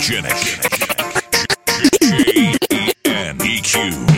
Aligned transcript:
Genic. 0.00 0.32
G-E-N-E-Q. 3.04 4.09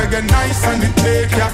reggae 0.00 0.22
nice 0.22 0.64
and 0.66 0.82
it 0.82 0.96
take 0.96 1.30
ya. 1.36 1.48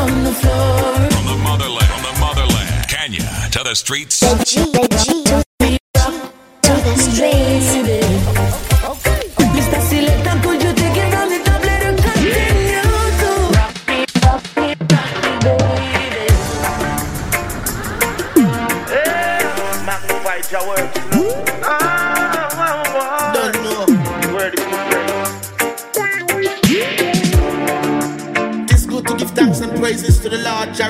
On 0.00 0.24
the 0.24 0.32
floor. 0.32 1.10
From 1.10 1.26
the 1.26 1.36
motherland, 1.42 1.86
from 1.86 2.02
the 2.02 2.20
motherland, 2.20 2.88
Kenya 2.88 3.28
to 3.52 3.62
the 3.62 3.74
streets. 3.74 4.20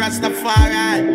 Rastafari. 0.01 1.10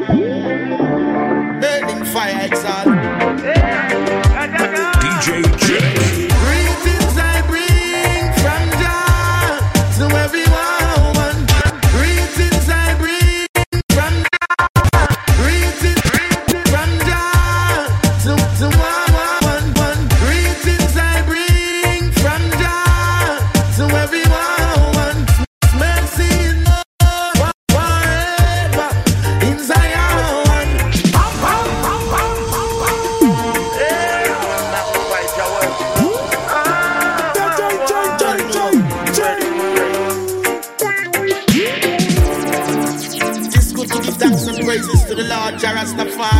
Rastafari. 45.85 46.34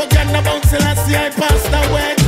Forget 0.00 0.30
about 0.30 0.64
Selassie, 0.64 1.14
I 1.14 1.28
passed 1.28 1.90
away. 1.90 2.19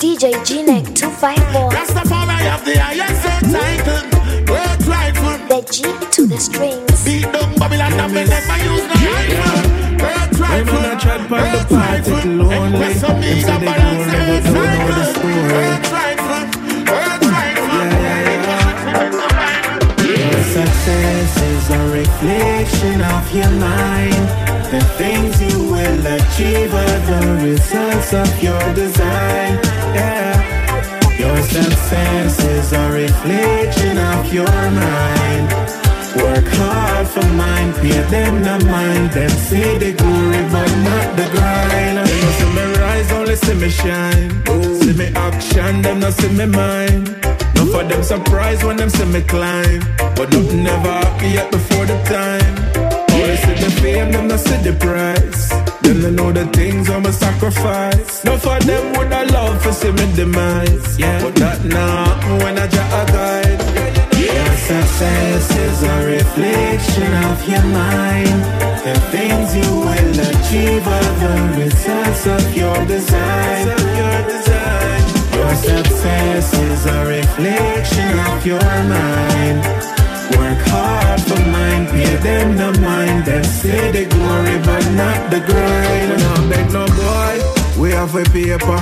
DJ 0.00 0.32
G-Neck 0.42 0.84
254. 0.94 1.70
That's 1.70 1.92
the 1.92 2.00
power 2.08 2.32
of 2.54 2.64
the 2.64 2.80
highest 2.80 3.22
Titan. 3.52 4.08
World. 4.48 4.80
The 5.50 5.60
G 5.70 5.82
to 6.12 6.26
the 6.26 6.38
strings. 6.38 7.04
Beat 7.04 7.30
down 7.32 7.54
Babylon 7.56 7.92
and 7.92 8.14
me 8.14 8.24
never 8.24 8.56
use 8.64 8.86
no 8.88 8.94
rifle. 9.04 9.66
World 10.00 10.32
rightful. 10.40 10.80
Women 10.80 10.84
are 10.88 11.00
tried 11.00 11.28
by 11.28 11.40
the 11.50 11.60
part, 11.68 11.98
it's 11.98 12.08
lonely. 12.24 12.78
Them 12.78 12.94
say 12.96 13.58
they 13.58 13.76
don't. 13.76 14.08
World 14.48 15.84
rightful. 15.92 16.44
World 16.88 17.24
rightful. 17.28 17.84
Yeah, 18.00 18.24
yeah, 18.24 18.48
yeah. 18.48 19.04
Your 20.08 20.40
success 20.56 21.32
is 21.36 21.68
a 21.68 21.80
reflection 21.92 22.98
of 23.02 23.24
your 23.34 23.50
mind 23.60 23.89
sense 28.10 28.28
of 28.28 28.42
your 28.42 28.74
design. 28.74 29.58
Yeah. 29.94 31.18
Your 31.18 31.36
senses 31.42 32.72
are 32.72 32.92
reflection 32.92 33.98
of 33.98 34.32
your 34.32 34.46
mind. 34.46 35.46
Work 36.16 36.48
hard 36.58 37.06
for 37.06 37.26
mine, 37.34 37.72
pay 37.74 38.00
them 38.10 38.42
not 38.42 38.64
mind. 38.64 39.10
Them 39.12 39.30
see 39.30 39.78
the 39.78 39.92
glory, 39.92 40.42
but 40.50 40.70
not 40.88 41.16
the 41.16 41.26
grind. 41.34 41.98
They 42.08 42.20
no 42.22 42.30
see 42.38 42.50
me 42.56 42.64
rise, 42.78 43.12
only 43.12 43.36
see 43.36 43.54
me 43.54 43.70
shine. 43.70 44.42
Ooh. 44.48 44.82
See 44.82 44.92
me 44.92 45.06
action, 45.14 45.82
them 45.82 46.00
not 46.00 46.14
see 46.14 46.32
me 46.32 46.46
mind. 46.46 47.04
No 47.54 47.66
for 47.66 47.84
them 47.84 48.02
surprise 48.02 48.64
when 48.64 48.76
them 48.76 48.90
see 48.90 49.04
me 49.04 49.20
climb. 49.22 49.80
But 50.16 50.32
nothing 50.32 50.64
never 50.64 50.92
happy 51.02 51.28
yet 51.28 51.50
before 51.50 51.86
the 51.86 51.98
time. 52.04 52.54
Only 53.12 53.36
see 53.36 53.56
the 53.64 53.70
fame, 53.80 54.10
them 54.12 54.28
not 54.28 54.40
see 54.40 54.56
the 54.66 54.72
price. 54.72 55.59
Them 55.90 56.02
they 56.02 56.10
know 56.12 56.30
the 56.30 56.46
things 56.46 56.88
I'm 56.88 57.04
a 57.04 57.12
sacrifice. 57.12 58.24
No 58.24 58.38
for 58.38 58.60
them 58.60 58.92
would 58.92 59.12
I 59.12 59.24
love 59.24 59.60
for 59.60 59.72
see 59.72 59.90
me 59.90 60.06
demise. 60.14 60.96
Yeah, 60.96 61.20
but 61.20 61.34
that 61.42 61.64
now 61.64 62.06
when 62.44 62.56
I 62.56 62.68
just 62.68 62.94
a 63.00 63.02
guide. 63.10 63.58
Your 64.14 64.54
success 64.70 65.50
is 65.50 65.82
a 65.82 65.96
reflection 66.14 67.10
of 67.26 67.38
your 67.42 67.66
mind. 67.74 68.38
The 68.86 68.94
things 69.10 69.48
you 69.58 69.70
will 69.82 70.14
achieve 70.30 70.86
are 70.86 71.12
the 71.22 71.34
results 71.58 72.26
of. 72.34 72.56
Your 72.56 72.86
design. 72.86 73.66
Your 75.34 75.54
success 75.56 76.54
is 76.54 76.86
a 76.86 77.04
reflection 77.04 78.16
of 78.30 78.46
your 78.46 78.62
mind. 78.86 79.89
Work 80.36 80.58
hard 80.68 81.20
for 81.22 81.40
mine, 81.50 81.86
pay 81.86 82.16
them 82.16 82.56
the 82.56 82.80
mind. 82.80 83.24
Them 83.26 83.44
say 83.44 83.90
the 83.90 84.04
glory, 84.14 84.58
but 84.64 84.84
not 84.92 85.30
the 85.30 85.40
grind. 85.40 86.20
Not 86.22 86.50
beg 86.50 86.72
no 86.72 86.86
boy. 86.86 87.60
We 87.80 87.92
have 87.92 88.14
a 88.14 88.24
paper, 88.24 88.76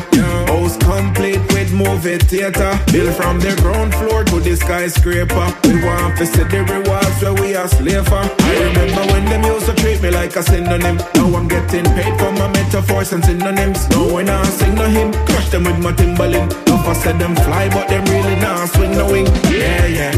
house 0.50 0.76
complete 0.78 1.38
with 1.54 1.72
movie 1.72 2.18
theater. 2.18 2.72
Built 2.90 3.14
from 3.14 3.38
the 3.38 3.54
ground 3.62 3.94
floor 3.94 4.24
to 4.24 4.40
the 4.40 4.56
skyscraper. 4.56 5.46
We 5.62 5.84
want 5.84 6.18
to 6.18 6.26
see 6.26 6.42
the 6.42 6.64
rewards 6.66 7.22
where 7.22 7.34
we 7.34 7.54
are 7.54 7.68
slave 7.68 8.08
for. 8.08 8.26
I 8.26 8.52
remember 8.58 9.02
when 9.12 9.24
them 9.26 9.44
used 9.44 9.66
to 9.66 9.74
treat 9.74 10.02
me 10.02 10.10
like 10.10 10.34
a 10.34 10.42
synonym. 10.42 10.96
Now 11.14 11.30
I'm 11.36 11.46
getting 11.46 11.84
paid 11.94 12.18
for 12.18 12.32
my 12.32 12.48
metaphors 12.50 13.12
and 13.12 13.24
synonyms. 13.24 13.88
Now 13.90 14.12
when 14.12 14.28
I 14.28 14.42
sing 14.44 14.74
no 14.74 14.86
hymn, 14.88 15.12
crush 15.12 15.48
them 15.50 15.62
with 15.62 15.78
my 15.78 15.92
timbaling. 15.92 16.48
Now 16.66 16.82
I 16.90 16.92
said 16.94 17.20
them 17.20 17.36
fly, 17.36 17.68
but 17.68 17.86
them 17.88 18.04
really 18.06 18.34
not 18.40 18.68
swing 18.70 18.92
no 18.92 19.06
wing. 19.12 19.26
Yeah, 19.46 19.86
yeah. 19.86 20.10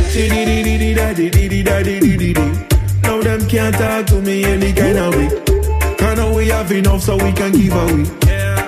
Dee-dee-dee-dee-dee-da-dee-dee-dee-dee-dee. 1.10 3.02
Now 3.02 3.20
them 3.20 3.48
can't 3.48 3.74
talk 3.74 4.06
to 4.06 4.22
me 4.22 4.44
any 4.44 4.72
kind 4.72 4.96
of 4.96 5.12
way. 5.16 5.28
Now 6.14 6.32
we 6.32 6.46
have 6.48 6.70
enough 6.70 7.02
so 7.02 7.16
we 7.16 7.32
can 7.32 7.50
give 7.50 7.72
away. 7.72 8.04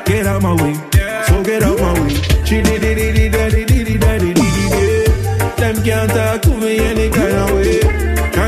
Get 0.04 0.26
out 0.26 0.42
my 0.42 0.52
way, 0.60 0.74
so 1.28 1.40
get 1.44 1.62
out 1.62 1.78
my 1.78 1.92
way. 2.00 2.10
She 2.44 2.56
it, 2.56 2.64
did 2.64 2.82
it, 2.82 2.96
did 3.14 3.16
it, 3.16 3.32
did 3.32 3.54
it, 3.54 3.68
did 3.68 3.88
it, 3.88 4.34
did 4.34 4.34
it. 4.34 5.56
Them 5.56 5.84
can't 5.84 6.10
talk 6.10 6.42
to 6.42 6.56
me 6.56 6.80
any 6.80 7.10
kind 7.10 7.32
of 7.32 7.52
way. 7.52 7.80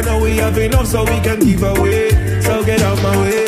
Now 0.05 0.21
we 0.21 0.39
have 0.39 0.59
enough 0.59 0.89
so 0.89 1.05
we 1.05 1.21
can 1.21 1.39
give 1.39 1.63
away. 1.63 2.11
So 2.41 2.65
get 2.65 2.83
out 2.83 3.01
my 3.01 3.17
way. 3.23 3.44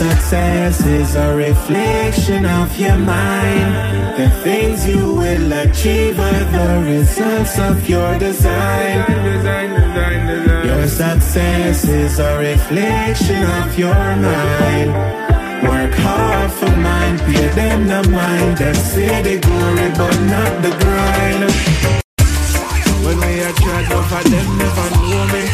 Success 0.00 0.80
is 0.86 1.14
a 1.14 1.36
reflection 1.36 2.46
of 2.46 2.74
your 2.80 2.96
mind. 2.96 4.16
The 4.16 4.30
things 4.42 4.88
you 4.88 5.12
will 5.12 5.52
achieve 5.52 6.18
are 6.18 6.44
the 6.56 6.90
results 6.90 7.58
of 7.58 7.86
your 7.86 8.18
design. 8.18 9.04
Your 10.64 10.88
success 10.88 11.84
is 11.84 12.18
a 12.18 12.38
reflection 12.38 13.44
of 13.44 13.78
your 13.78 13.92
mind. 13.92 14.90
Work 15.68 15.92
hard 15.92 16.50
for 16.50 16.74
mine, 16.76 17.18
pay 17.18 17.48
them 17.48 17.86
the 17.86 18.02
mind. 18.08 18.56
Them 18.56 18.74
see 18.74 19.04
the 19.04 19.38
glory, 19.38 19.90
but 20.00 20.16
not 20.32 20.62
the 20.64 20.72
grind. 20.80 21.42
When 23.04 23.18
we 23.20 23.42
are 23.44 23.52
tried, 23.52 23.92
of 23.92 24.30
them 24.32 24.48
never 24.56 24.88
know 24.96 25.26
me. 25.34 25.44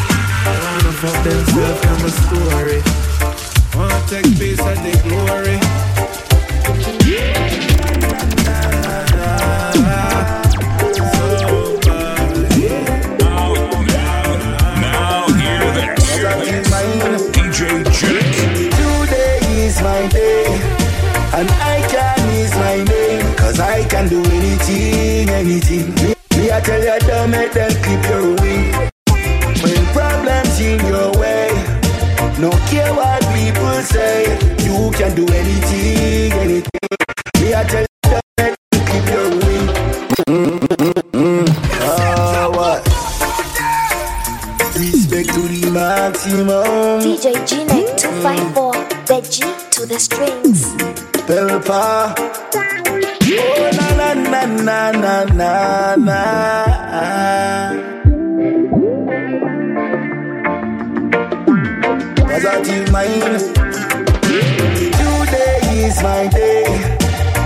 Enough 0.47 1.03
of 1.03 1.23
themselves 1.25 1.85
and 1.85 2.01
my 2.01 2.09
story. 2.23 3.16
Wanna 3.77 4.01
take 4.07 4.25
piece 4.39 4.59
of 4.59 4.75
the 4.81 4.91
glory. 5.07 5.59
Now, 13.19 13.53
now, 13.93 14.37
now, 14.81 15.27
hear 15.37 15.61
this. 15.77 15.93
DJ 17.35 17.83
Jack. 17.93 18.25
Today 18.73 19.39
is 19.63 19.79
my 19.83 20.07
day, 20.07 20.45
and 21.37 21.47
I 21.61 21.85
can 21.87 22.29
is 22.33 22.55
my 22.55 22.83
name, 22.83 23.35
cause 23.35 23.59
I 23.59 23.83
can 23.83 24.09
do 24.09 24.23
anything, 24.23 25.29
anything. 25.29 25.93
Me, 26.35 26.51
I 26.51 26.59
tell 26.61 26.81
you, 26.83 26.99
don't 27.07 27.29
make 27.29 27.51
them 27.53 27.71
your 28.09 28.35
wing. 28.41 28.46
No 32.49 32.57
care 32.69 32.93
what 32.93 33.21
people 33.35 33.81
say, 33.93 34.23
you 34.65 34.91
can 34.97 35.13
do 35.15 35.25
anything, 35.41 36.31
anything. 36.45 36.81
Me 37.41 37.53
I 37.53 37.63
tell 37.63 37.81
you, 37.81 37.87
don't 38.03 38.23
make 38.39 38.55
them 38.71 38.81
clip 38.87 39.05
your 39.13 39.27
wing. 39.41 39.65
Ah, 41.83 42.47
what? 42.57 42.81
Respect 44.79 45.29
to 45.35 45.41
the 45.53 45.61
maximum. 45.71 47.01
DJ 47.03 47.25
G-Neck 47.49 47.97
254, 47.97 48.73
the 49.09 49.17
G 49.33 49.35
to 49.75 49.85
the 49.85 49.99
strings. 49.99 50.59
Pelpa. 51.27 52.15
Oh 53.29 53.69
na 53.77 53.87
na 53.99 54.41
na 54.45 54.81
na 54.91 55.23
na 55.25 55.95
na. 55.95 57.86
Positive 62.67 62.91
mind. 62.91 63.39
Today 64.27 65.59
is 65.87 66.03
my 66.03 66.27
day, 66.27 66.65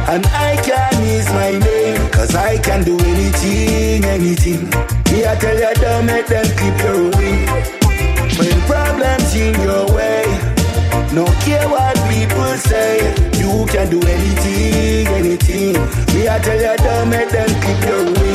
and 0.10 0.26
I 0.26 0.58
can 0.66 1.04
is 1.04 1.30
my 1.30 1.52
name, 1.60 2.10
cause 2.10 2.34
I 2.34 2.58
can 2.58 2.84
do 2.84 2.98
anything, 2.98 4.04
anything. 4.04 4.66
Me 5.12 5.28
I 5.28 5.36
tell 5.36 5.60
you, 5.60 5.74
don't 5.76 6.08
make 6.08 6.26
them 6.26 6.46
clip 6.58 6.82
your 6.82 7.04
wing. 7.18 7.46
When 8.40 8.62
problems 8.66 9.36
in 9.36 9.54
your 9.62 9.86
way, 9.94 10.26
no 11.14 11.26
care 11.46 11.70
what 11.70 11.96
people 12.10 12.58
say, 12.58 13.14
you 13.38 13.68
can 13.68 13.92
do 13.92 14.02
anything, 14.02 15.08
anything. 15.08 15.74
Me 16.16 16.28
I 16.28 16.40
tell 16.40 16.60
you, 16.60 16.76
don't 16.78 17.10
make 17.12 17.30
them 17.30 17.50
keep 17.62 17.84
your 17.86 18.06
wing. 18.06 18.31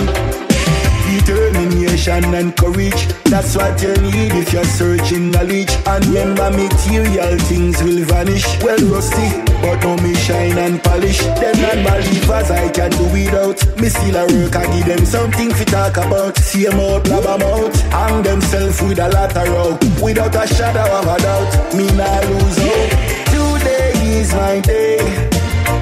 Determination 1.27 2.35
and 2.37 2.57
courage, 2.57 3.09
that's 3.25 3.57
what 3.57 3.83
you 3.83 3.93
need 3.97 4.31
if 4.31 4.53
you're 4.53 4.63
searching 4.63 5.33
knowledge. 5.33 5.73
And 5.85 6.07
remember, 6.07 6.53
material 6.53 7.37
things 7.51 7.83
will 7.83 8.05
vanish. 8.05 8.47
Well, 8.63 8.79
rusty, 8.87 9.43
but 9.61 9.83
now 9.83 9.97
me 9.97 10.15
shine 10.15 10.57
and 10.57 10.81
polish. 10.85 11.19
Them 11.19 11.61
non-believers 11.61 12.51
I 12.53 12.69
can 12.71 12.93
do 12.93 13.07
without. 13.11 13.59
Me 13.81 13.89
still 13.89 14.15
a 14.15 14.25
work, 14.39 14.55
I 14.55 14.67
give 14.71 14.87
them 14.87 15.05
something 15.05 15.51
to 15.51 15.65
talk 15.65 15.97
about. 15.97 16.37
See 16.39 16.65
them 16.65 16.79
out, 16.79 17.03
blab 17.03 17.43
out. 17.43 17.75
Hang 17.91 18.23
themselves 18.23 18.81
with 18.83 19.01
a 19.01 19.09
lot 19.09 19.37
of. 19.37 20.01
Without 20.01 20.37
a 20.37 20.47
shadow 20.47 20.87
of 20.95 21.09
a 21.11 21.19
doubt, 21.19 21.75
me 21.75 21.87
nah 21.99 22.21
lose 22.31 22.59
hope. 22.63 22.95
Today 23.35 23.93
is 24.15 24.33
my 24.33 24.61
day. 24.61 24.99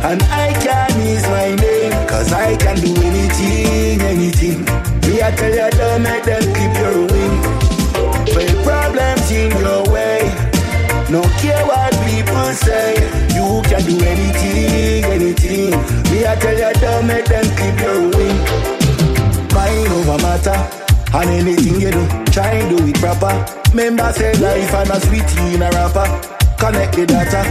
And 0.09 0.23
I 0.23 0.55
can 0.55 1.01
is 1.03 1.23
my 1.25 1.55
name, 1.55 2.09
cause 2.09 2.33
I 2.33 2.57
can 2.57 2.77
do 2.77 2.95
anything. 3.03 4.04
I 5.25 5.31
tell 5.31 5.55
you, 5.55 5.71
don't 5.71 6.03
make 6.03 6.25
them 6.25 6.43
clip 6.53 6.77
your 6.85 7.01
wing. 7.09 7.41
When 8.37 8.53
problems 8.63 9.31
in 9.31 9.51
your 9.57 9.83
way, 9.89 10.21
no 11.09 11.23
care 11.41 11.65
what 11.65 11.97
people 12.05 12.53
say, 12.53 12.93
you 13.33 13.63
can 13.65 13.81
do 13.89 13.97
anything, 14.05 15.05
anything. 15.05 15.71
Me 16.13 16.27
I 16.27 16.37
tell 16.37 16.53
you, 16.53 16.73
don't 16.79 17.07
make 17.07 17.25
them 17.25 17.47
clip 17.57 17.81
your 17.81 18.01
wing. 18.13 18.37
Mind 19.55 19.89
over 19.97 20.21
matter. 20.21 20.61
And 21.15 21.31
anything 21.31 21.81
you 21.81 21.91
do, 21.93 22.05
try 22.27 22.61
and 22.61 22.77
do 22.77 22.85
it 22.87 22.97
proper. 22.97 23.33
Remember 23.71 24.13
say 24.13 24.35
life 24.35 24.75
and 24.75 24.91
a 24.91 25.01
sweetie 25.01 25.55
in 25.55 25.63
a 25.63 25.71
rapper. 25.71 26.05
Connect 26.59 26.97
the 26.97 27.07
data, 27.07 27.43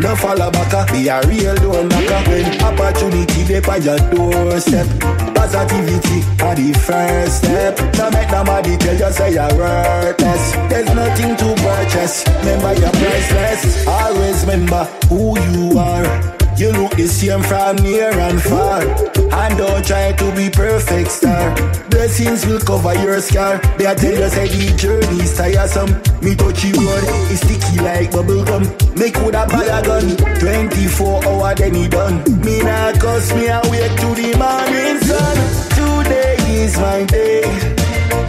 no 0.00 0.14
follow 0.16 0.50
back. 0.50 0.92
Be 0.92 1.08
a 1.08 1.20
real 1.26 1.54
door 1.56 1.84
knocker 1.84 2.30
when 2.30 2.62
opportunity 2.62 3.44
dey 3.44 3.60
by 3.60 3.76
your 3.76 3.98
doorstep. 4.10 4.86
Positivity 5.34 6.22
are 6.42 6.54
the 6.54 6.72
first 6.86 7.38
step. 7.38 7.78
Now 7.94 8.10
make 8.10 8.30
nobody 8.30 8.76
tell 8.76 8.96
you 8.96 9.12
say 9.12 9.32
you're 9.34 9.54
worthless. 9.56 10.52
There's 10.70 10.94
nothing 10.94 11.36
to 11.36 11.54
purchase. 11.62 12.24
Remember 12.40 12.74
you're 12.80 12.90
priceless. 12.92 13.86
Always 13.86 14.40
remember 14.44 14.84
who 15.08 15.38
you 15.40 15.78
are. 15.78 16.39
You 16.60 16.72
look 16.72 16.92
the 16.92 17.08
same 17.08 17.40
from 17.40 17.76
near 17.76 18.12
and 18.12 18.36
far. 18.36 18.84
And 18.84 19.56
don't 19.56 19.82
try 19.82 20.12
to 20.12 20.26
be 20.36 20.50
perfect 20.50 21.10
star. 21.10 21.56
Blessings 21.88 22.44
will 22.44 22.60
cover 22.60 22.92
your 23.00 23.18
scar. 23.22 23.56
They 23.78 23.86
are 23.86 23.94
tell 23.94 24.28
say 24.28 24.46
the 24.46 24.76
journey 24.76 25.24
is 25.24 25.34
tiresome. 25.34 25.88
Me 26.20 26.36
touch 26.36 26.62
you 26.62 26.76
road, 26.76 27.00
it's 27.32 27.40
sticky 27.40 27.80
like 27.80 28.12
bubble 28.12 28.44
gum. 28.44 28.68
Make 28.92 29.16
would 29.24 29.34
a 29.34 29.48
a 29.48 29.80
gun. 29.80 30.04
24 30.36 31.24
hour 31.24 31.54
then 31.54 31.74
he 31.76 31.88
done. 31.88 32.20
Me 32.44 32.60
nah 32.60 32.92
cause 33.00 33.32
me 33.32 33.48
awake 33.48 33.96
to 33.96 34.12
the 34.20 34.36
morning 34.36 35.00
sun. 35.00 35.36
Today 35.72 36.36
is 36.60 36.76
my 36.76 37.08
day. 37.08 37.40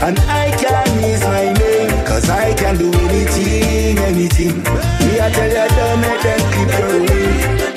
And 0.08 0.18
I 0.32 0.56
can 0.56 1.04
is 1.04 1.20
my 1.28 1.52
name. 1.52 2.06
Cause 2.08 2.30
I 2.30 2.54
can 2.54 2.78
do 2.78 2.88
anything, 2.96 4.00
anything. 4.00 4.56
Me 5.04 5.20
I 5.20 5.28
tell 5.36 5.52
you 5.52 5.68
don't 5.76 6.00
make 6.00 6.22
them 6.24 6.40
keep 6.56 6.80
your 6.80 7.02
way. 7.04 7.71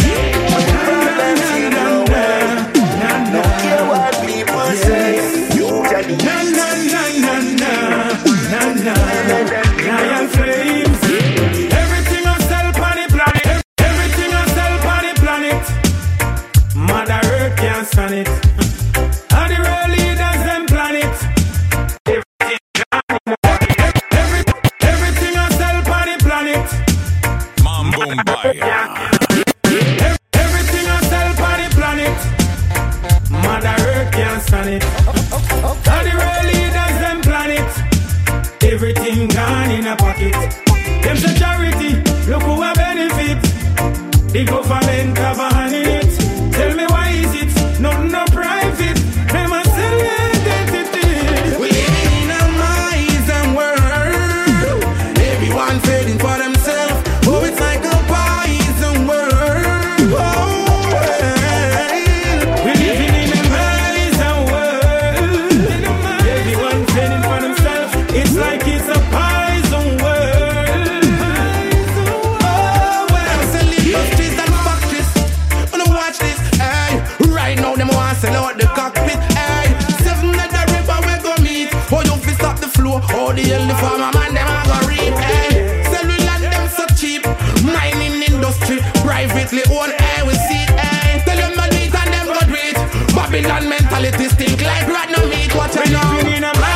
Privately 89.45 89.77
owned. 89.77 89.93
Hey, 90.01 90.23
we 90.27 90.35
see 90.35 90.65
it. 90.65 91.25
Tell 91.25 91.37
them 91.37 91.57
not 91.57 91.71
do 91.71 91.77
and 91.77 92.13
them 92.13 92.27
go 92.27 92.41
do. 92.47 93.15
Babylon 93.15 93.69
mentality 93.69 94.29
stink 94.29 94.63
like 94.63 94.89
rat 94.89 95.11
no 95.11 95.27
meat. 95.29 95.55
Watch 95.55 95.77
it 95.77 95.91
now. 95.91 96.74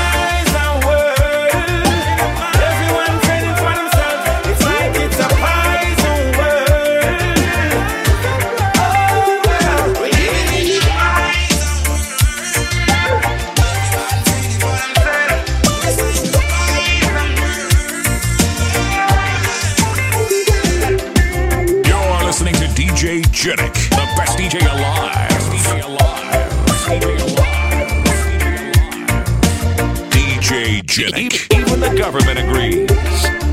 Government 32.10 32.38
agrees. 32.38 32.88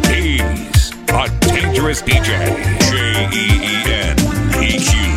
He's 0.07 0.91
a 1.09 1.27
dangerous 1.41 2.01
DJ. 2.01 2.55
J 2.89 3.27
E 3.33 3.45
E 3.61 3.83
N 3.91 4.63
E 4.63 4.79
Q. 4.79 5.14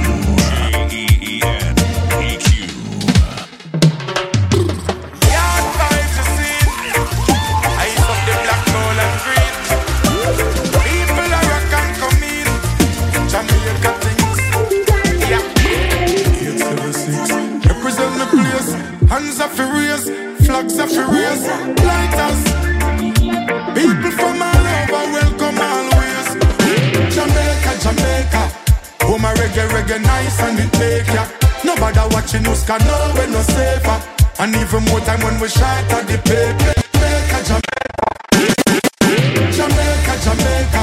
Oh 29.19 29.21
my 29.21 29.35
reggae, 29.35 29.67
reggae 29.75 29.99
nice 30.01 30.39
and 30.47 30.61
it 30.61 30.71
take 30.79 31.11
ya. 31.11 31.27
Nobody 31.65 31.99
watching 32.15 32.47
us 32.47 32.63
can 32.65 32.79
know 32.87 33.11
we're 33.19 33.27
no 33.27 33.43
safer. 33.43 33.99
And 34.39 34.55
even 34.55 34.85
more 34.87 35.01
time 35.03 35.19
when 35.27 35.41
we 35.43 35.49
shot 35.49 35.91
at 35.91 36.07
the 36.07 36.23
paper. 36.23 36.71
Jamaica, 36.95 37.39
Jamaica. 37.51 38.07
Jamaica, 39.59 40.15
Jamaica. 40.23 40.83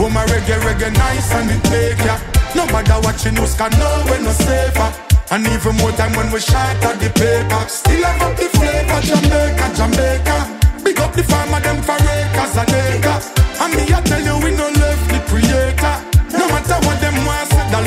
Oh 0.00 0.08
my 0.08 0.24
reggae, 0.32 0.56
reggae 0.64 0.96
nice 0.96 1.30
and 1.36 1.50
it 1.52 1.62
take 1.68 2.00
ya. 2.08 2.16
Nobody 2.56 2.96
watching 3.04 3.36
us 3.36 3.52
can 3.52 3.68
know 3.76 4.00
we're 4.08 4.24
no 4.24 4.32
safer. 4.32 4.88
And 5.30 5.44
even 5.52 5.76
more 5.76 5.92
time 5.92 6.16
when 6.16 6.32
we 6.32 6.40
shot 6.40 6.72
at 6.88 6.96
the 6.96 7.12
paper. 7.12 7.68
Still 7.68 8.00
have 8.00 8.32
up 8.32 8.36
the 8.40 8.48
flavor, 8.56 9.00
Jamaica, 9.04 9.66
Jamaica. 9.76 10.36
Big 10.82 10.98
up 11.00 11.12
the 11.12 11.22
farmer, 11.22 11.60
them 11.60 11.82
for 11.84 12.00
acres 12.00 12.56
and 12.56 12.72
acres. 12.72 13.28
And 13.60 13.76
me, 13.76 13.92
I 13.92 14.00
tell 14.08 14.24
you, 14.24 14.27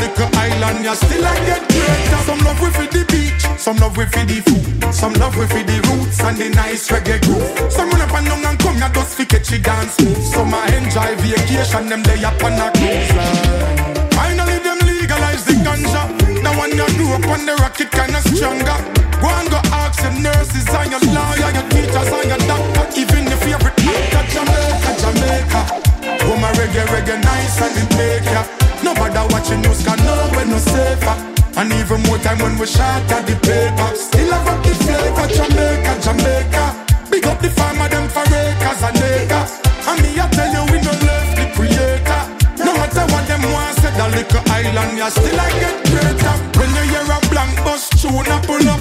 little 0.02 0.30
island, 0.34 0.84
you 0.84 0.96
still 0.96 1.26
I 1.26 1.36
get 1.46 1.64
greater. 1.70 2.22
Some 2.26 2.42
love 2.42 2.58
for 2.58 2.88
the 2.90 3.06
beach, 3.06 3.44
some 3.60 3.78
love 3.78 3.94
for 3.94 4.06
the 4.06 4.38
food, 4.42 4.94
some 4.94 5.14
love 5.22 5.36
for 5.36 5.46
the 5.46 5.78
roots 5.88 6.20
and 6.26 6.38
the 6.38 6.50
nice 6.50 6.90
reggae 6.90 7.22
groove. 7.22 7.72
Some 7.72 7.90
run 7.90 8.02
up 8.02 8.14
and 8.18 8.26
down 8.26 8.46
and 8.46 8.60
come, 8.60 8.78
ya 8.78 8.90
just 8.90 9.16
fi 9.16 9.26
catch 9.26 9.52
it 9.54 9.64
dance 9.64 10.02
move. 10.02 10.18
Some 10.18 10.54
a 10.54 10.62
enjoy 10.74 11.14
vacation, 11.22 11.90
them 11.90 12.02
they 12.04 12.24
up 12.26 12.42
on 12.44 12.58
a 12.58 12.68
cruise 12.74 13.12
line. 13.14 14.10
Finally, 14.18 14.60
them 14.66 14.80
legalize 14.90 15.46
the 15.46 15.56
ganja. 15.62 16.04
Now 16.42 16.58
when 16.58 16.74
you 16.74 16.88
grew 16.98 17.14
up 17.14 17.28
on 17.30 17.46
the 17.46 17.54
rocket, 17.62 17.92
kinda 17.92 18.22
stronger. 18.34 18.78
Go 19.22 19.30
and 19.30 19.50
go 19.54 19.60
ask 19.70 20.02
your 20.02 20.18
nurses 20.18 20.66
and 20.66 20.90
your 20.90 21.04
lawyer, 21.14 21.52
your 21.54 21.68
teachers 21.70 22.10
and 22.10 22.28
your 22.34 22.42
doctor, 22.50 22.86
even 22.98 23.30
your 23.30 23.38
favorite 23.38 23.78
actor, 23.86 24.24
Jamaica, 24.34 24.92
Jamaica. 24.98 25.62
Oh 26.26 26.38
my 26.42 26.50
reggae, 26.58 26.86
reggae 26.90 27.22
nice 27.22 27.62
and 27.62 27.78
it 27.78 27.90
make 27.98 28.26
ya. 28.34 28.61
Watching 29.32 29.62
news 29.62 29.84
can 29.84 29.98
know 30.04 30.30
we're 30.36 30.46
no 30.46 30.58
safer. 30.58 31.16
And 31.58 31.72
even 31.74 32.02
more 32.04 32.18
time 32.20 32.40
when 32.40 32.58
we 32.60 32.66
shot 32.66 33.10
at 33.12 33.26
the 33.26 33.36
paper. 33.40 33.90
Still 33.96 34.32
have 34.32 34.48
up 34.48 34.60
the 34.64 34.74
flavor, 34.84 35.28
Jamaica, 35.38 35.94
Jamaica. 36.04 36.66
Big 37.10 37.26
up 37.28 37.40
the 37.40 37.50
farmer, 37.50 37.88
them 37.90 38.08
for 38.10 38.26
acres 38.28 38.82
and 38.84 38.98
acres. 38.98 39.52
And 39.88 40.00
me, 40.04 40.20
I 40.20 40.28
tell 40.36 40.52
you, 40.52 40.64
we 40.72 40.78
no 40.84 40.94
left 41.08 41.32
the 41.40 41.46
creator. 41.56 42.22
No 42.66 42.72
matter 42.76 43.06
what 43.12 43.24
them 43.28 43.44
want, 43.52 43.76
say 43.80 43.92
the 43.96 44.08
little 44.16 44.44
island, 44.52 44.98
you 44.98 45.10
still 45.10 45.40
I 45.40 45.50
get 45.60 45.76
greater. 45.88 46.36
When 46.60 46.70
you 46.76 46.84
hear 46.92 47.08
a 47.08 47.18
blank 47.32 47.56
bus 47.64 47.90
tune 48.02 48.28
a 48.28 48.38
pull 48.44 48.68
up, 48.68 48.81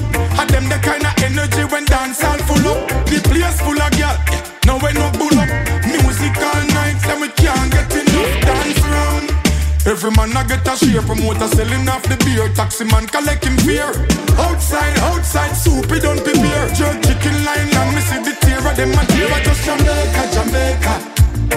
Every 10.10 10.26
man 10.26 10.36
I 10.36 10.42
get 10.42 10.66
a 10.66 10.74
share, 10.74 11.02
promoter 11.02 11.46
selling 11.54 11.86
off 11.86 12.02
the 12.02 12.18
beer, 12.26 12.50
taxi 12.58 12.82
man 12.82 13.06
collecting 13.06 13.54
beer. 13.62 13.94
Outside, 14.42 14.98
outside, 15.06 15.54
soup 15.54 15.86
it 15.86 16.02
don't 16.02 16.18
prepare. 16.18 16.66
Jerk 16.74 16.98
chicken 17.06 17.44
line, 17.46 17.70
and 17.70 17.94
me 17.94 18.02
see 18.02 18.18
the 18.18 18.34
tear 18.42 18.58
of 18.58 18.74
them 18.74 18.90
a 18.90 19.02
tear. 19.06 19.30
I 19.30 19.38
just 19.46 19.62
Jamaica, 19.62 20.22
Jamaica. 20.34 20.94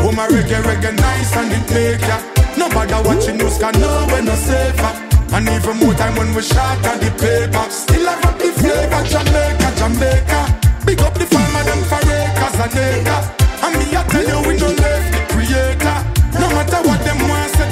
Oh 0.05 0.11
my 0.11 0.27
reggae, 0.29 0.61
reggae 0.61 0.93
nice 0.93 1.33
and 1.35 1.49
it 1.49 1.65
make 1.73 2.05
ya 2.05 2.21
Nobody 2.57 2.93
watching 3.07 3.37
news 3.37 3.57
can 3.57 3.73
know 3.79 4.05
we're 4.11 4.21
no 4.21 4.35
safer 4.35 4.91
And 5.33 5.47
even 5.49 5.77
more 5.77 5.93
time 5.93 6.15
when 6.15 6.35
we 6.35 6.41
shot 6.43 6.77
at 6.85 6.99
the 6.99 7.09
paper 7.17 7.65
Still 7.71 8.05
have 8.05 8.25
up 8.25 8.37
the 8.37 8.51
flavor, 8.59 9.01
Jamaica, 9.07 9.69
Jamaica 9.79 10.41
Big 10.85 10.99
up 11.01 11.13
the 11.13 11.25
farmer, 11.25 11.63
them 11.63 11.81
for 11.87 12.03
acres 12.03 12.57
and 12.59 12.75
acres 12.75 13.25
And 13.63 13.73
me 13.79 13.85
I 13.95 14.03
tell 14.11 14.27
you 14.27 14.39
we 14.45 14.53
no 14.59 14.67
left 14.67 15.07
the 15.13 15.21
creator 15.31 15.97
No 16.37 16.49
matter 16.51 16.81
what 16.83 16.92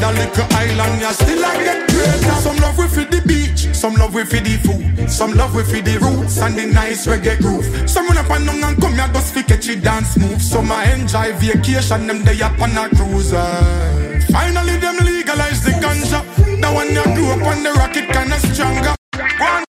the 0.01 0.11
little 0.17 0.47
island 0.57 1.01
Ya 1.01 1.11
still 1.11 1.45
I 1.45 1.63
get 1.63 1.89
greater 1.89 2.37
Some 2.41 2.57
love 2.57 2.77
we 2.77 2.87
for 2.87 3.05
the 3.05 3.21
beach, 3.25 3.73
some 3.75 3.93
love 3.95 4.13
we 4.13 4.25
for 4.25 4.41
the 4.41 4.57
food 4.65 4.91
Some 5.09 5.33
love 5.33 5.53
we 5.55 5.63
for 5.63 5.81
the 5.81 5.97
roots 5.99 6.37
and 6.39 6.55
the 6.55 6.65
nice 6.67 7.05
reggae 7.05 7.37
groove. 7.37 7.67
Some 7.89 8.07
run 8.07 8.17
up 8.17 8.29
and 8.29 8.45
down 8.45 8.63
and 8.63 8.81
come 8.81 8.93
here 8.93 9.09
just 9.13 9.33
fi 9.33 9.41
catch 9.41 9.67
dance 9.81 10.17
move. 10.17 10.41
Some 10.41 10.71
I 10.71 10.93
enjoy 10.93 11.33
vacation, 11.33 12.07
them 12.07 12.23
they 12.23 12.41
up 12.41 12.59
on 12.61 12.77
a 12.77 12.87
cruise 12.95 13.33
uh. 13.33 14.21
Finally 14.31 14.77
them 14.77 14.97
legalize 15.03 15.63
the 15.65 15.71
ganja. 15.71 16.23
Now 16.59 16.75
when 16.75 16.95
you 16.95 17.03
grew 17.15 17.31
up 17.31 17.43
on 17.43 17.63
the 17.63 17.73
rocket 17.73 18.07
kinda 18.09 18.39
stronger. 18.39 18.95
One 19.39 19.70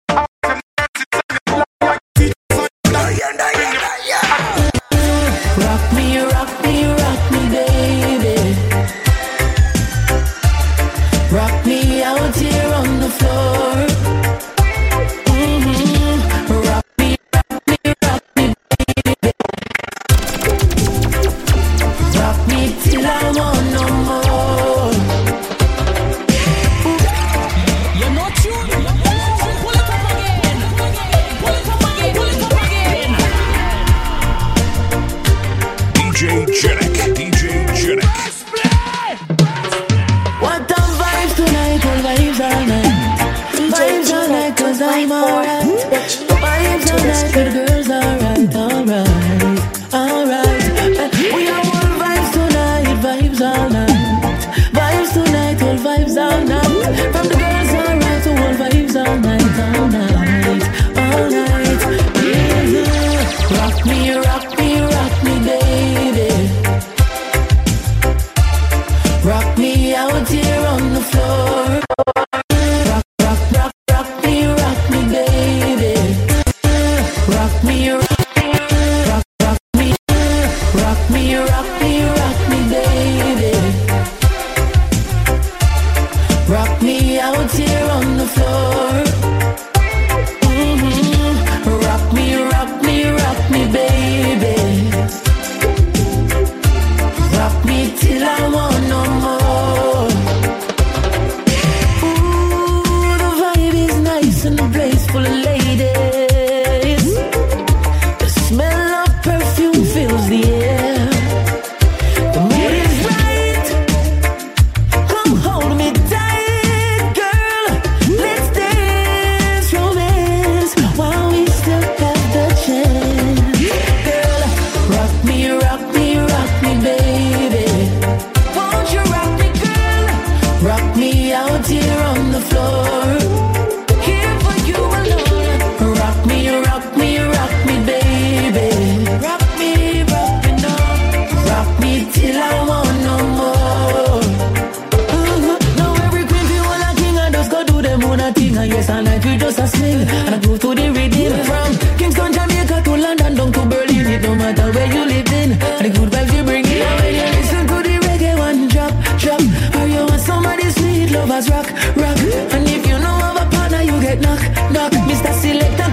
do 148.09 148.17
the 148.17 148.33
thing, 148.33 148.57
and 148.57 148.71
yes, 148.73 148.89
I 148.89 149.01
like 149.01 149.25
we 149.25 149.37
just 149.37 149.59
a 149.59 149.67
swing 149.69 150.01
and 150.01 150.35
I 150.35 150.39
go 150.39 150.57
to 150.57 150.75
the 150.75 150.87
rhythm. 150.97 151.33
From 151.49 151.71
Kingston, 151.99 152.33
Jamaica 152.33 152.83
to 152.85 152.93
London, 152.97 153.35
down 153.35 153.53
to 153.53 153.63
Berlin, 153.67 154.07
it 154.07 154.23
don't 154.23 154.39
matter 154.39 154.69
where 154.73 154.89
you 154.95 155.05
live 155.13 155.33
in, 155.41 155.51
and 155.53 155.85
the 155.85 155.91
good 155.91 156.11
vibes 156.13 156.33
you 156.37 156.43
bring 156.45 156.65
in. 156.65 156.83
And 156.89 157.01
when 157.01 157.15
you 157.19 157.27
listen 157.37 157.65
to 157.69 157.77
the 157.87 157.95
reggae 158.07 158.39
one 158.39 158.69
drop, 158.69 158.93
drop, 159.21 159.43
or 159.77 159.87
you 159.87 160.03
want 160.09 160.23
somebody 160.23 160.71
sweet, 160.71 161.11
lovers 161.11 161.49
rock, 161.51 161.69
rock. 161.97 162.19
And 162.55 162.65
if 162.69 162.87
you 162.87 162.99
know 162.99 163.17
of 163.29 163.43
a 163.43 163.45
partner, 163.51 163.83
you 163.83 164.01
get 164.01 164.21
knock, 164.21 164.43
knock. 164.73 164.93
Mr. 165.09 165.33
Selector. 165.43 165.88